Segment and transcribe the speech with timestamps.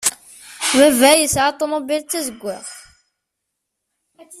[0.77, 2.69] Baba yesɛa ṭumubil d tazeggaɣt.